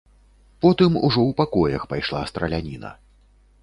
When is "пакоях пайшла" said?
1.43-2.27